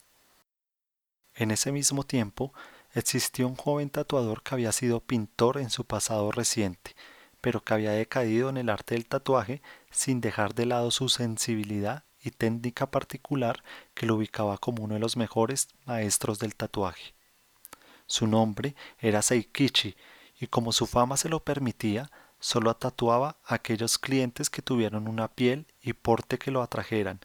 En 1.34 1.50
ese 1.50 1.72
mismo 1.72 2.04
tiempo 2.04 2.52
existió 2.92 3.48
un 3.48 3.56
joven 3.56 3.90
tatuador 3.90 4.44
que 4.44 4.54
había 4.54 4.70
sido 4.70 5.00
pintor 5.00 5.58
en 5.58 5.70
su 5.70 5.84
pasado 5.84 6.30
reciente, 6.30 6.94
pero 7.40 7.60
que 7.60 7.74
había 7.74 7.90
decaído 7.90 8.50
en 8.50 8.56
el 8.56 8.70
arte 8.70 8.94
del 8.94 9.06
tatuaje 9.06 9.62
sin 9.90 10.20
dejar 10.20 10.54
de 10.54 10.66
lado 10.66 10.92
su 10.92 11.08
sensibilidad 11.08 12.04
y 12.22 12.30
técnica 12.30 12.90
particular 12.90 13.62
que 13.94 14.06
lo 14.06 14.16
ubicaba 14.16 14.58
como 14.58 14.84
uno 14.84 14.94
de 14.94 15.00
los 15.00 15.16
mejores 15.16 15.68
maestros 15.86 16.38
del 16.38 16.54
tatuaje. 16.54 17.14
Su 18.06 18.26
nombre 18.26 18.74
era 18.98 19.22
Seikichi 19.22 19.96
y 20.40 20.46
como 20.46 20.72
su 20.72 20.86
fama 20.86 21.16
se 21.16 21.28
lo 21.28 21.40
permitía, 21.40 22.10
solo 22.40 22.74
tatuaba 22.74 23.36
a 23.44 23.54
aquellos 23.54 23.98
clientes 23.98 24.50
que 24.50 24.62
tuvieron 24.62 25.08
una 25.08 25.28
piel 25.28 25.66
y 25.82 25.92
porte 25.92 26.38
que 26.38 26.50
lo 26.50 26.62
atrajeran, 26.62 27.20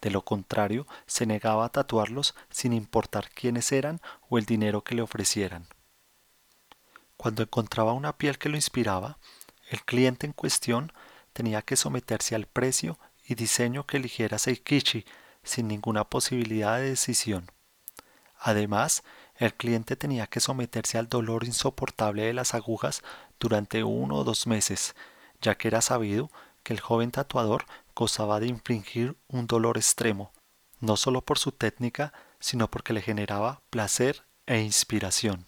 de 0.00 0.10
lo 0.10 0.22
contrario, 0.22 0.86
se 1.06 1.26
negaba 1.26 1.64
a 1.64 1.68
tatuarlos 1.70 2.34
sin 2.50 2.72
importar 2.72 3.30
quiénes 3.30 3.72
eran 3.72 4.00
o 4.28 4.38
el 4.38 4.44
dinero 4.44 4.84
que 4.84 4.94
le 4.94 5.02
ofrecieran. 5.02 5.66
Cuando 7.16 7.42
encontraba 7.42 7.92
una 7.92 8.16
piel 8.16 8.38
que 8.38 8.48
lo 8.48 8.56
inspiraba, 8.56 9.18
el 9.70 9.82
cliente 9.84 10.26
en 10.26 10.32
cuestión 10.32 10.92
tenía 11.32 11.62
que 11.62 11.76
someterse 11.76 12.34
al 12.34 12.46
precio 12.46 12.98
y 13.26 13.34
diseño 13.34 13.86
que 13.86 13.96
eligiera 13.96 14.38
Seikichi 14.38 15.04
sin 15.42 15.68
ninguna 15.68 16.04
posibilidad 16.04 16.78
de 16.78 16.90
decisión. 16.90 17.50
Además, 18.38 19.02
el 19.36 19.54
cliente 19.54 19.96
tenía 19.96 20.26
que 20.26 20.40
someterse 20.40 20.98
al 20.98 21.08
dolor 21.08 21.44
insoportable 21.44 22.22
de 22.22 22.32
las 22.32 22.54
agujas 22.54 23.02
durante 23.38 23.84
uno 23.84 24.16
o 24.16 24.24
dos 24.24 24.46
meses, 24.46 24.94
ya 25.40 25.56
que 25.56 25.68
era 25.68 25.80
sabido 25.80 26.30
que 26.62 26.72
el 26.72 26.80
joven 26.80 27.10
tatuador 27.10 27.66
gozaba 27.94 28.40
de 28.40 28.46
infringir 28.46 29.16
un 29.28 29.46
dolor 29.46 29.76
extremo, 29.76 30.32
no 30.80 30.96
solo 30.96 31.22
por 31.22 31.38
su 31.38 31.52
técnica, 31.52 32.12
sino 32.40 32.70
porque 32.70 32.92
le 32.92 33.02
generaba 33.02 33.62
placer 33.70 34.24
e 34.46 34.60
inspiración. 34.60 35.46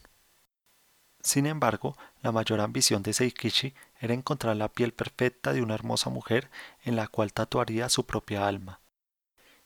Sin 1.29 1.45
embargo, 1.45 1.95
la 2.23 2.33
mayor 2.33 2.59
ambición 2.63 3.03
de 3.03 3.13
Seikichi 3.13 3.75
era 4.01 4.15
encontrar 4.15 4.57
la 4.57 4.73
piel 4.73 4.95
perfecta 4.95 5.53
de 5.53 5.61
una 5.61 5.75
hermosa 5.75 6.09
mujer 6.09 6.51
en 6.85 6.97
la 6.97 7.07
cual 7.07 7.35
tatuaría 7.35 7.91
su 7.91 8.07
propia 8.07 8.49
alma. 8.49 8.81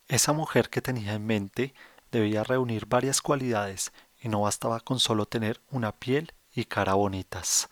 Esa 0.09 0.33
mujer 0.33 0.71
que 0.71 0.83
tenía 0.83 1.13
en 1.13 1.25
mente 1.25 1.73
debía 2.11 2.43
reunir 2.43 2.87
varias 2.87 3.23
cualidades 3.23 3.93
y 4.21 4.29
no 4.29 4.41
bastaba 4.41 4.81
con 4.81 4.99
solo 4.99 5.27
tener 5.27 5.61
una 5.71 5.93
piel 5.93 6.33
y 6.53 6.65
cara 6.65 6.95
bonitas. 6.95 7.69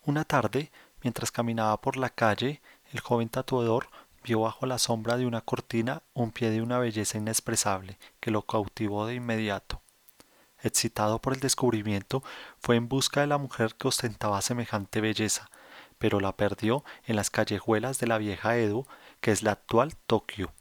Una 0.00 0.24
tarde, 0.24 0.72
mientras 1.02 1.30
caminaba 1.30 1.82
por 1.82 1.98
la 1.98 2.08
calle, 2.08 2.62
el 2.94 3.00
joven 3.00 3.28
tatuador 3.28 3.90
vio 4.24 4.40
bajo 4.40 4.64
la 4.64 4.78
sombra 4.78 5.18
de 5.18 5.26
una 5.26 5.42
cortina 5.42 6.02
un 6.14 6.30
pie 6.30 6.48
de 6.48 6.62
una 6.62 6.78
belleza 6.78 7.18
inexpresable 7.18 7.98
que 8.20 8.30
lo 8.30 8.46
cautivó 8.46 9.04
de 9.04 9.16
inmediato. 9.16 9.82
Excitado 10.62 11.20
por 11.20 11.32
el 11.32 11.40
descubrimiento, 11.40 12.22
fue 12.58 12.76
en 12.76 12.88
busca 12.88 13.20
de 13.20 13.26
la 13.26 13.38
mujer 13.38 13.74
que 13.76 13.88
ostentaba 13.88 14.42
semejante 14.42 15.00
belleza, 15.00 15.50
pero 15.98 16.20
la 16.20 16.36
perdió 16.36 16.84
en 17.04 17.16
las 17.16 17.30
callejuelas 17.30 17.98
de 17.98 18.06
la 18.06 18.18
vieja 18.18 18.56
Edo, 18.56 18.86
que 19.20 19.32
es 19.32 19.42
la 19.42 19.52
actual 19.52 19.96
Tokio. 20.06 20.52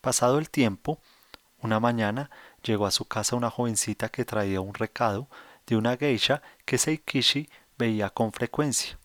Pasado 0.00 0.38
el 0.38 0.50
tiempo, 0.50 1.00
una 1.60 1.80
mañana 1.80 2.30
llegó 2.62 2.86
a 2.86 2.92
su 2.92 3.06
casa 3.06 3.36
una 3.36 3.50
jovencita 3.50 4.10
que 4.10 4.24
traía 4.24 4.60
un 4.60 4.74
recado 4.74 5.28
de 5.66 5.76
una 5.76 5.96
geisha 5.96 6.42
que 6.64 6.78
Seikishi 6.78 7.50
veía 7.76 8.10
con 8.10 8.32
frecuencia. 8.32 8.98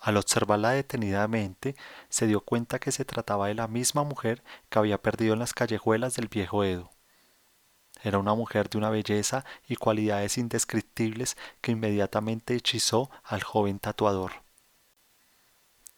Al 0.00 0.16
observarla 0.16 0.70
detenidamente, 0.70 1.76
se 2.08 2.26
dio 2.26 2.40
cuenta 2.40 2.78
que 2.78 2.90
se 2.90 3.04
trataba 3.04 3.48
de 3.48 3.54
la 3.54 3.68
misma 3.68 4.02
mujer 4.02 4.42
que 4.68 4.78
había 4.78 5.00
perdido 5.00 5.34
en 5.34 5.40
las 5.40 5.52
callejuelas 5.52 6.16
del 6.16 6.28
viejo 6.28 6.64
Edo. 6.64 6.90
Era 8.02 8.18
una 8.18 8.34
mujer 8.34 8.70
de 8.70 8.78
una 8.78 8.90
belleza 8.90 9.44
y 9.68 9.76
cualidades 9.76 10.38
indescriptibles 10.38 11.36
que 11.60 11.72
inmediatamente 11.72 12.54
hechizó 12.54 13.10
al 13.24 13.42
joven 13.42 13.78
tatuador. 13.78 14.32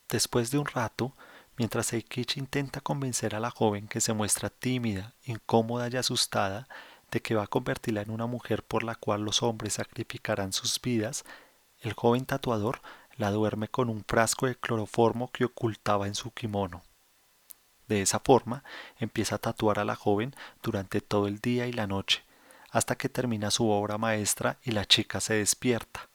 Después 0.08 0.50
de 0.50 0.58
un 0.58 0.66
rato, 0.66 1.14
mientras 1.56 1.92
Eikichi 1.92 2.40
intenta 2.40 2.80
convencer 2.80 3.34
a 3.34 3.40
la 3.40 3.50
joven 3.50 3.88
que 3.88 4.00
se 4.00 4.12
muestra 4.12 4.50
tímida, 4.50 5.14
incómoda 5.24 5.88
y 5.90 5.96
asustada 5.96 6.68
de 7.10 7.20
que 7.20 7.34
va 7.34 7.44
a 7.44 7.46
convertirla 7.46 8.02
en 8.02 8.10
una 8.10 8.26
mujer 8.26 8.62
por 8.62 8.82
la 8.82 8.94
cual 8.94 9.22
los 9.22 9.42
hombres 9.42 9.74
sacrificarán 9.74 10.52
sus 10.52 10.80
vidas, 10.80 11.24
el 11.80 11.92
joven 11.92 12.24
tatuador 12.26 12.80
la 13.16 13.30
duerme 13.30 13.68
con 13.68 13.88
un 13.88 14.04
frasco 14.04 14.46
de 14.46 14.56
cloroformo 14.56 15.30
que 15.30 15.44
ocultaba 15.44 16.06
en 16.06 16.14
su 16.14 16.32
kimono. 16.32 16.82
De 17.88 18.02
esa 18.02 18.20
forma 18.20 18.64
empieza 18.98 19.36
a 19.36 19.38
tatuar 19.38 19.78
a 19.78 19.84
la 19.84 19.96
joven 19.96 20.34
durante 20.62 21.00
todo 21.00 21.26
el 21.26 21.40
día 21.40 21.66
y 21.66 21.72
la 21.72 21.86
noche, 21.86 22.22
hasta 22.70 22.96
que 22.96 23.08
termina 23.08 23.50
su 23.50 23.68
obra 23.68 23.98
maestra 23.98 24.58
y 24.62 24.70
la 24.70 24.86
chica 24.86 25.20
se 25.20 25.34
despierta. 25.34 26.08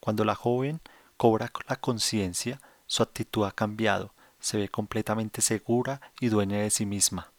Cuando 0.00 0.24
la 0.24 0.34
joven 0.34 0.80
cobra 1.16 1.50
la 1.68 1.76
conciencia, 1.76 2.60
su 2.86 3.02
actitud 3.02 3.44
ha 3.44 3.52
cambiado, 3.52 4.12
se 4.38 4.58
ve 4.58 4.68
completamente 4.68 5.40
segura 5.40 6.00
y 6.20 6.28
dueña 6.28 6.58
de 6.58 6.70
sí 6.70 6.86
misma. 6.86 7.30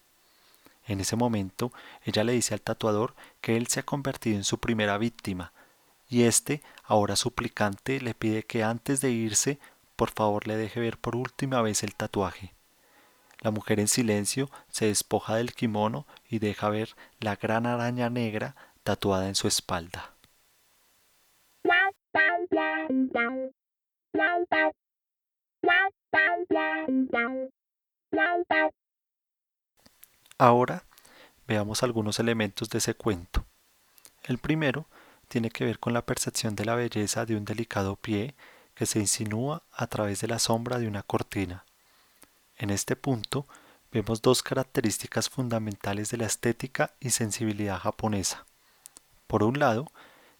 En 0.86 1.00
ese 1.02 1.16
momento, 1.16 1.72
ella 2.04 2.24
le 2.24 2.34
dice 2.34 2.54
al 2.54 2.62
tatuador 2.62 3.14
que 3.42 3.58
él 3.58 3.68
se 3.68 3.82
ha 3.82 3.84
convertido 3.84 4.38
en 4.38 4.44
su 4.44 4.58
primera 4.60 4.98
víctima, 4.98 5.52
y 6.10 6.24
éste, 6.24 6.64
ahora 6.84 7.16
suplicante, 7.16 8.00
le 8.00 8.14
pide 8.14 8.44
que 8.44 8.64
antes 8.64 9.02
de 9.02 9.12
irse, 9.12 9.60
por 9.96 10.12
favor 10.12 10.48
le 10.48 10.56
deje 10.56 10.80
ver 10.80 10.98
por 10.98 11.16
última 11.16 11.62
vez 11.62 11.84
el 11.84 11.96
tatuaje. 11.96 12.54
La 13.40 13.52
mujer 13.52 13.80
en 13.80 13.88
silencio 13.88 14.50
se 14.70 14.88
despoja 14.88 15.36
del 15.36 15.54
kimono 15.54 16.06
y 16.30 16.40
deja 16.40 16.70
ver 16.70 16.96
la 17.20 17.36
gran 17.36 17.66
araña 17.66 18.10
negra 18.10 18.56
tatuada 18.84 19.28
en 19.28 19.36
su 19.36 19.48
espalda. 19.48 20.14
Ahora 30.40 30.84
veamos 31.48 31.84
algunos 31.84 32.20
elementos 32.20 32.70
de 32.70 32.78
ese 32.78 32.94
cuento. 32.94 33.46
El 34.24 34.38
primero 34.38 34.86
tiene 35.28 35.50
que 35.50 35.66
ver 35.66 35.80
con 35.80 35.94
la 35.94 36.06
percepción 36.06 36.56
de 36.56 36.66
la 36.66 36.76
belleza 36.76 37.26
de 37.26 37.36
un 37.36 37.46
delicado 37.46 37.96
pie 37.96 38.36
que 38.76 38.86
se 38.86 39.00
insinúa 39.00 39.64
a 39.72 39.88
través 39.88 40.22
de 40.22 40.28
la 40.28 40.40
sombra 40.40 40.80
de 40.80 40.88
una 40.88 41.04
cortina. 41.04 41.66
En 42.58 42.72
este 42.72 42.96
punto 42.96 43.46
vemos 43.92 44.22
dos 44.22 44.42
características 44.42 45.30
fundamentales 45.30 46.10
de 46.10 46.18
la 46.18 46.26
estética 46.26 46.94
y 47.00 47.12
sensibilidad 47.12 47.80
japonesa. 47.80 48.46
Por 49.28 49.44
un 49.44 49.60
lado, 49.60 49.92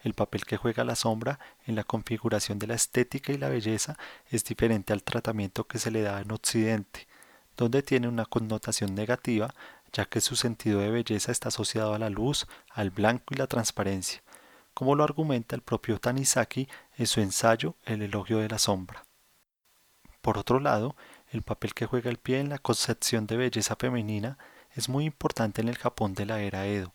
el 0.02 0.14
papel 0.14 0.46
que 0.46 0.58
juega 0.58 0.84
la 0.84 0.96
sombra 0.96 1.40
en 1.66 1.76
la 1.76 1.84
configuración 1.84 2.60
de 2.60 2.68
la 2.68 2.76
estética 2.76 3.32
y 3.34 3.38
la 3.38 3.50
belleza 3.50 3.98
es 4.30 4.44
diferente 4.44 4.94
al 4.94 5.04
tratamiento 5.04 5.66
que 5.66 5.80
se 5.80 5.92
le 5.92 6.02
da 6.02 6.22
en 6.22 6.32
Occidente, 6.32 7.08
donde 7.56 7.84
tiene 7.84 8.08
una 8.08 8.26
connotación 8.26 8.96
negativa, 8.96 9.54
ya 9.94 10.06
que 10.06 10.22
su 10.22 10.36
sentido 10.36 10.80
de 10.80 10.92
belleza 10.92 11.32
está 11.32 11.50
asociado 11.50 11.94
a 11.94 12.00
la 12.00 12.10
luz, 12.10 12.48
al 12.72 12.90
blanco 12.90 13.34
y 13.34 13.38
la 13.38 13.48
transparencia, 13.48 14.22
como 14.74 14.96
lo 14.96 15.04
argumenta 15.04 15.56
el 15.56 15.62
propio 15.62 16.00
Tanizaki 16.00 16.68
en 16.98 17.08
su 17.08 17.22
ensayo 17.22 17.76
El 17.86 18.02
elogio 18.02 18.40
de 18.40 18.50
la 18.50 18.60
sombra. 18.60 19.06
Por 20.22 20.38
otro 20.38 20.60
lado, 20.60 20.96
el 21.32 21.42
papel 21.42 21.74
que 21.74 21.86
juega 21.86 22.10
el 22.10 22.18
pie 22.18 22.40
en 22.40 22.50
la 22.50 22.58
concepción 22.58 23.28
de 23.28 23.38
belleza 23.38 23.76
femenina 23.76 24.38
es 24.76 24.90
muy 24.90 25.06
importante 25.06 25.62
en 25.62 25.68
el 25.68 25.78
Japón 25.78 26.14
de 26.14 26.26
la 26.26 26.42
era 26.42 26.66
Edo, 26.66 26.94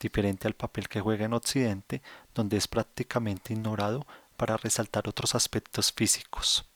diferente 0.00 0.46
al 0.46 0.54
papel 0.54 0.88
que 0.88 1.00
juega 1.00 1.26
en 1.26 1.34
Occidente, 1.34 2.02
donde 2.34 2.56
es 2.56 2.68
prácticamente 2.68 3.52
ignorado 3.52 4.06
para 4.36 4.56
resaltar 4.56 5.08
otros 5.08 5.34
aspectos 5.34 5.92
físicos. 5.92 6.66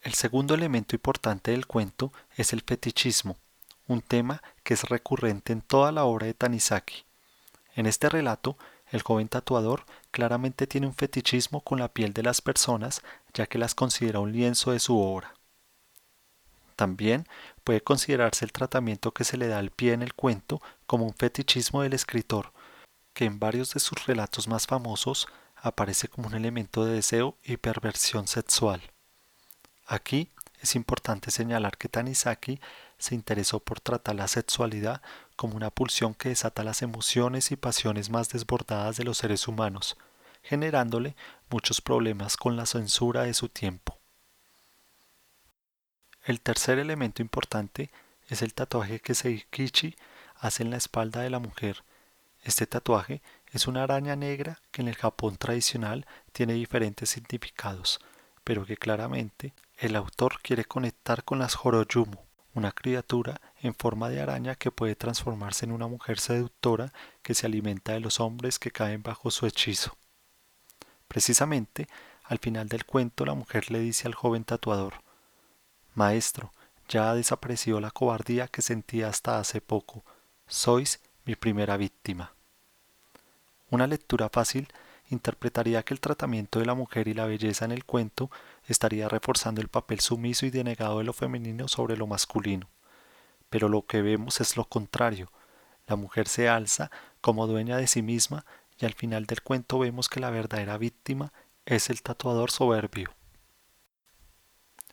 El 0.00 0.14
segundo 0.14 0.54
elemento 0.54 0.96
importante 0.96 1.52
del 1.52 1.66
cuento 1.66 2.12
es 2.36 2.52
el 2.52 2.62
fetichismo, 2.62 3.36
un 3.86 4.02
tema 4.02 4.42
que 4.64 4.74
es 4.74 4.84
recurrente 4.84 5.52
en 5.52 5.60
toda 5.60 5.92
la 5.92 6.04
obra 6.04 6.26
de 6.26 6.34
Tanizaki. 6.34 7.04
En 7.76 7.86
este 7.86 8.08
relato, 8.08 8.56
el 8.90 9.02
joven 9.02 9.28
tatuador 9.28 9.84
claramente 10.10 10.66
tiene 10.66 10.86
un 10.86 10.94
fetichismo 10.94 11.60
con 11.60 11.78
la 11.78 11.88
piel 11.88 12.12
de 12.12 12.22
las 12.22 12.40
personas, 12.40 13.02
ya 13.34 13.46
que 13.46 13.58
las 13.58 13.74
considera 13.74 14.20
un 14.20 14.32
lienzo 14.32 14.72
de 14.72 14.80
su 14.80 14.98
obra. 14.98 15.34
También 16.76 17.26
puede 17.64 17.80
considerarse 17.80 18.44
el 18.44 18.52
tratamiento 18.52 19.12
que 19.12 19.24
se 19.24 19.36
le 19.36 19.48
da 19.48 19.58
al 19.58 19.70
pie 19.70 19.92
en 19.92 20.02
el 20.02 20.14
cuento 20.14 20.60
como 20.86 21.04
un 21.04 21.14
fetichismo 21.14 21.82
del 21.82 21.92
escritor, 21.92 22.52
que 23.12 23.24
en 23.24 23.38
varios 23.38 23.74
de 23.74 23.80
sus 23.80 24.06
relatos 24.06 24.48
más 24.48 24.66
famosos 24.66 25.28
aparece 25.56 26.08
como 26.08 26.28
un 26.28 26.34
elemento 26.34 26.84
de 26.84 26.94
deseo 26.94 27.36
y 27.44 27.56
perversión 27.56 28.26
sexual. 28.26 28.82
Aquí 29.86 30.30
es 30.60 30.74
importante 30.74 31.30
señalar 31.30 31.76
que 31.76 31.88
Tanizaki 31.88 32.60
se 32.98 33.14
interesó 33.14 33.60
por 33.60 33.80
tratar 33.80 34.14
la 34.14 34.28
sexualidad 34.28 35.02
como 35.36 35.56
una 35.56 35.70
pulsión 35.70 36.14
que 36.14 36.28
desata 36.28 36.64
las 36.64 36.82
emociones 36.82 37.50
y 37.50 37.56
pasiones 37.56 38.10
más 38.10 38.28
desbordadas 38.28 38.96
de 38.96 39.04
los 39.04 39.18
seres 39.18 39.48
humanos, 39.48 39.96
generándole 40.42 41.16
muchos 41.52 41.80
problemas 41.80 42.36
con 42.36 42.56
la 42.56 42.66
censura 42.66 43.22
de 43.22 43.34
su 43.34 43.48
tiempo. 43.48 43.98
El 46.24 46.40
tercer 46.40 46.78
elemento 46.78 47.20
importante 47.20 47.90
es 48.28 48.42
el 48.42 48.54
tatuaje 48.54 49.00
que 49.00 49.14
Seikichi 49.14 49.96
hace 50.36 50.62
en 50.62 50.70
la 50.70 50.78
espalda 50.78 51.20
de 51.20 51.30
la 51.30 51.40
mujer. 51.40 51.84
Este 52.42 52.66
tatuaje 52.66 53.20
es 53.52 53.66
una 53.66 53.82
araña 53.82 54.16
negra 54.16 54.60
que 54.70 54.82
en 54.82 54.88
el 54.88 54.96
Japón 54.96 55.36
tradicional 55.36 56.06
tiene 56.32 56.54
diferentes 56.54 57.10
significados, 57.10 58.00
pero 58.44 58.64
que 58.64 58.76
claramente 58.76 59.52
el 59.78 59.94
autor 59.96 60.40
quiere 60.42 60.64
conectar 60.64 61.22
con 61.24 61.38
las 61.38 61.56
Horoyumu, 61.56 62.18
una 62.54 62.72
criatura 62.72 63.40
en 63.60 63.74
forma 63.74 64.08
de 64.08 64.20
araña 64.20 64.54
que 64.54 64.70
puede 64.70 64.94
transformarse 64.94 65.66
en 65.66 65.72
una 65.72 65.86
mujer 65.86 66.18
seductora 66.18 66.92
que 67.22 67.34
se 67.34 67.46
alimenta 67.46 67.92
de 67.92 68.00
los 68.00 68.20
hombres 68.20 68.58
que 68.58 68.70
caen 68.70 69.02
bajo 69.02 69.30
su 69.30 69.46
hechizo. 69.46 69.96
Precisamente, 71.12 71.88
al 72.24 72.38
final 72.38 72.70
del 72.70 72.86
cuento 72.86 73.26
la 73.26 73.34
mujer 73.34 73.70
le 73.70 73.80
dice 73.80 74.08
al 74.08 74.14
joven 74.14 74.44
tatuador, 74.44 74.94
Maestro, 75.94 76.54
ya 76.88 77.10
ha 77.10 77.14
desaparecido 77.14 77.80
la 77.80 77.90
cobardía 77.90 78.48
que 78.48 78.62
sentía 78.62 79.08
hasta 79.08 79.38
hace 79.38 79.60
poco. 79.60 80.04
Sois 80.46 81.00
mi 81.26 81.36
primera 81.36 81.76
víctima. 81.76 82.32
Una 83.68 83.86
lectura 83.86 84.30
fácil 84.30 84.68
interpretaría 85.10 85.82
que 85.82 85.92
el 85.92 86.00
tratamiento 86.00 86.60
de 86.60 86.64
la 86.64 86.72
mujer 86.72 87.06
y 87.08 87.12
la 87.12 87.26
belleza 87.26 87.66
en 87.66 87.72
el 87.72 87.84
cuento 87.84 88.30
estaría 88.66 89.06
reforzando 89.06 89.60
el 89.60 89.68
papel 89.68 90.00
sumiso 90.00 90.46
y 90.46 90.50
denegado 90.50 90.96
de 90.96 91.04
lo 91.04 91.12
femenino 91.12 91.68
sobre 91.68 91.98
lo 91.98 92.06
masculino. 92.06 92.70
Pero 93.50 93.68
lo 93.68 93.84
que 93.84 94.00
vemos 94.00 94.40
es 94.40 94.56
lo 94.56 94.64
contrario. 94.64 95.30
La 95.86 95.96
mujer 95.96 96.26
se 96.26 96.48
alza 96.48 96.90
como 97.20 97.46
dueña 97.46 97.76
de 97.76 97.86
sí 97.86 98.00
misma 98.00 98.46
y 98.82 98.84
al 98.84 98.94
final 98.94 99.26
del 99.26 99.42
cuento 99.42 99.78
vemos 99.78 100.08
que 100.08 100.18
la 100.18 100.30
verdadera 100.30 100.76
víctima 100.76 101.32
es 101.66 101.88
el 101.88 102.02
tatuador 102.02 102.50
soberbio. 102.50 103.14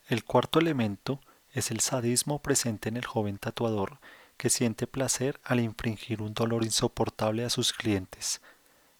El 0.07 0.23
cuarto 0.23 0.59
elemento 0.59 1.19
es 1.51 1.71
el 1.71 1.79
sadismo 1.79 2.39
presente 2.39 2.89
en 2.89 2.97
el 2.97 3.05
joven 3.05 3.39
tatuador 3.39 3.97
que 4.37 4.51
siente 4.51 4.85
placer 4.85 5.41
al 5.43 5.59
infringir 5.59 6.21
un 6.21 6.35
dolor 6.35 6.63
insoportable 6.63 7.43
a 7.43 7.49
sus 7.49 7.73
clientes. 7.73 8.41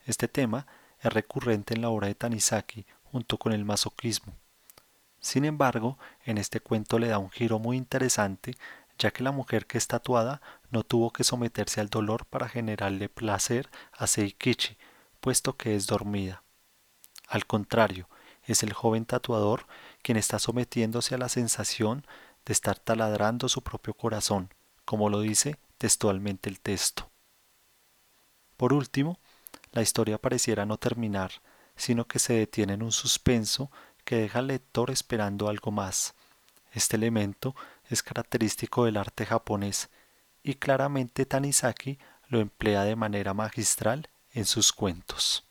Este 0.07 0.27
tema 0.27 0.65
es 1.01 1.13
recurrente 1.13 1.75
en 1.75 1.81
la 1.81 1.89
obra 1.89 2.07
de 2.07 2.15
Tanizaki 2.15 2.87
junto 3.11 3.37
con 3.37 3.53
el 3.53 3.65
masoquismo. 3.65 4.33
Sin 5.19 5.45
embargo, 5.45 5.99
en 6.25 6.39
este 6.39 6.61
cuento 6.61 6.97
le 6.97 7.09
da 7.09 7.19
un 7.19 7.29
giro 7.29 7.59
muy 7.59 7.77
interesante, 7.77 8.55
ya 8.97 9.11
que 9.11 9.23
la 9.23 9.31
mujer 9.31 9.67
que 9.67 9.77
es 9.77 9.87
tatuada 9.87 10.41
no 10.71 10.83
tuvo 10.83 11.11
que 11.11 11.23
someterse 11.23 11.79
al 11.79 11.89
dolor 11.89 12.25
para 12.25 12.49
generarle 12.49 13.07
placer 13.07 13.69
a 13.93 14.07
Seikichi, 14.07 14.77
puesto 15.19 15.55
que 15.57 15.75
es 15.75 15.87
dormida. 15.87 16.43
Al 17.27 17.45
contrario, 17.45 18.09
es 18.43 18.63
el 18.63 18.73
joven 18.73 19.05
tatuador 19.05 19.67
quien 20.01 20.17
está 20.17 20.39
sometiéndose 20.39 21.15
a 21.15 21.17
la 21.17 21.29
sensación 21.29 22.05
de 22.45 22.53
estar 22.53 22.79
taladrando 22.79 23.49
su 23.49 23.61
propio 23.61 23.93
corazón, 23.93 24.53
como 24.85 25.09
lo 25.09 25.21
dice 25.21 25.57
textualmente 25.77 26.49
el 26.49 26.59
texto. 26.59 27.09
Por 28.57 28.73
último, 28.73 29.19
la 29.71 29.81
historia 29.81 30.17
pareciera 30.17 30.65
no 30.65 30.77
terminar, 30.77 31.31
sino 31.75 32.07
que 32.07 32.19
se 32.19 32.33
detiene 32.33 32.73
en 32.73 32.83
un 32.83 32.91
suspenso 32.91 33.71
que 34.03 34.15
deja 34.15 34.39
al 34.39 34.47
lector 34.47 34.89
esperando 34.89 35.47
algo 35.47 35.71
más. 35.71 36.15
Este 36.73 36.97
elemento 36.97 37.55
es 37.89 38.03
característico 38.03 38.85
del 38.85 38.97
arte 38.97 39.25
japonés 39.25 39.89
y 40.43 40.55
claramente 40.55 41.25
Tanizaki 41.25 41.99
lo 42.27 42.39
emplea 42.39 42.83
de 42.83 42.95
manera 42.95 43.33
magistral 43.33 44.09
en 44.31 44.45
sus 44.45 44.71
cuentos. 44.71 45.45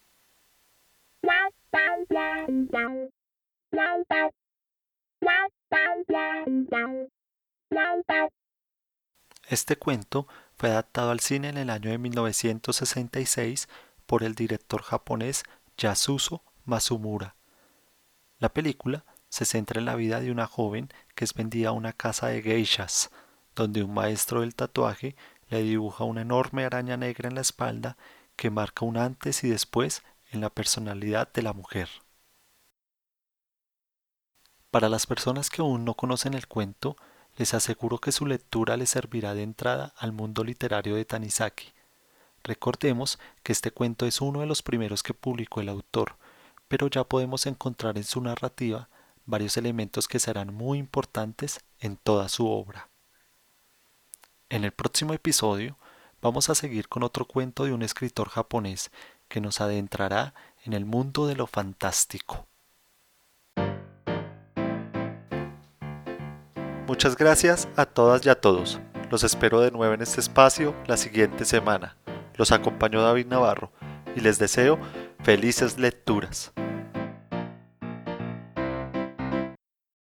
Este 9.48 9.76
cuento 9.76 10.26
fue 10.56 10.70
adaptado 10.70 11.10
al 11.10 11.20
cine 11.20 11.48
en 11.48 11.56
el 11.56 11.70
año 11.70 11.90
de 11.90 11.98
1966 11.98 13.68
por 14.06 14.22
el 14.22 14.34
director 14.34 14.82
japonés 14.82 15.44
Yasuzo 15.76 16.42
Masumura. 16.64 17.34
La 18.38 18.50
película 18.50 19.04
se 19.28 19.44
centra 19.44 19.78
en 19.78 19.86
la 19.86 19.94
vida 19.94 20.20
de 20.20 20.30
una 20.30 20.46
joven 20.46 20.88
que 21.14 21.24
es 21.24 21.34
vendida 21.34 21.70
a 21.70 21.72
una 21.72 21.92
casa 21.92 22.28
de 22.28 22.42
geishas, 22.42 23.10
donde 23.54 23.82
un 23.82 23.92
maestro 23.92 24.40
del 24.40 24.54
tatuaje 24.54 25.16
le 25.48 25.62
dibuja 25.62 26.04
una 26.04 26.22
enorme 26.22 26.64
araña 26.64 26.96
negra 26.96 27.28
en 27.28 27.34
la 27.34 27.40
espalda 27.40 27.96
que 28.38 28.50
marca 28.50 28.84
un 28.84 28.96
antes 28.96 29.42
y 29.42 29.48
después 29.48 30.04
en 30.30 30.40
la 30.40 30.48
personalidad 30.48 31.30
de 31.32 31.42
la 31.42 31.52
mujer. 31.52 31.88
Para 34.70 34.88
las 34.88 35.06
personas 35.06 35.50
que 35.50 35.60
aún 35.60 35.84
no 35.84 35.94
conocen 35.94 36.34
el 36.34 36.46
cuento, 36.46 36.96
les 37.36 37.52
aseguro 37.52 37.98
que 37.98 38.12
su 38.12 38.26
lectura 38.26 38.76
les 38.76 38.90
servirá 38.90 39.34
de 39.34 39.42
entrada 39.42 39.92
al 39.98 40.12
mundo 40.12 40.44
literario 40.44 40.94
de 40.94 41.04
Tanizaki. 41.04 41.72
Recordemos 42.44 43.18
que 43.42 43.50
este 43.50 43.72
cuento 43.72 44.06
es 44.06 44.20
uno 44.20 44.40
de 44.40 44.46
los 44.46 44.62
primeros 44.62 45.02
que 45.02 45.14
publicó 45.14 45.60
el 45.60 45.68
autor, 45.68 46.16
pero 46.68 46.86
ya 46.86 47.02
podemos 47.02 47.44
encontrar 47.46 47.98
en 47.98 48.04
su 48.04 48.20
narrativa 48.20 48.88
varios 49.26 49.56
elementos 49.56 50.06
que 50.06 50.20
serán 50.20 50.54
muy 50.54 50.78
importantes 50.78 51.58
en 51.80 51.96
toda 51.96 52.28
su 52.28 52.48
obra. 52.48 52.88
En 54.48 54.62
el 54.62 54.70
próximo 54.70 55.12
episodio 55.12 55.76
vamos 56.20 56.50
a 56.50 56.54
seguir 56.54 56.88
con 56.88 57.02
otro 57.02 57.24
cuento 57.24 57.64
de 57.64 57.72
un 57.72 57.82
escritor 57.82 58.28
japonés 58.28 58.90
que 59.28 59.40
nos 59.40 59.60
adentrará 59.60 60.34
en 60.64 60.72
el 60.72 60.84
mundo 60.84 61.26
de 61.26 61.36
lo 61.36 61.46
fantástico. 61.46 62.46
Muchas 66.86 67.16
gracias 67.16 67.68
a 67.76 67.84
todas 67.84 68.24
y 68.24 68.30
a 68.30 68.40
todos. 68.40 68.80
Los 69.10 69.22
espero 69.22 69.60
de 69.60 69.70
nuevo 69.70 69.92
en 69.92 70.02
este 70.02 70.20
espacio 70.20 70.74
la 70.86 70.96
siguiente 70.96 71.44
semana. 71.44 71.96
Los 72.34 72.52
acompañó 72.52 73.02
David 73.02 73.26
Navarro 73.26 73.70
y 74.16 74.20
les 74.20 74.38
deseo 74.38 74.78
felices 75.22 75.78
lecturas. 75.78 76.52